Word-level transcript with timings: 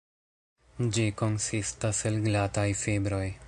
Ĝi 0.95 1.03
konsistas 1.21 2.01
el 2.11 2.19
glataj 2.27 2.69
fibroj. 2.85 3.25